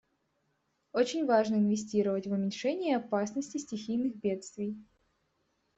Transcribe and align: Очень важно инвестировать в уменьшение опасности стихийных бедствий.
Очень 0.93 1.27
важно 1.27 1.57
инвестировать 1.57 2.25
в 2.25 2.31
уменьшение 2.31 2.97
опасности 2.97 3.59
стихийных 3.59 4.15
бедствий. 4.15 4.75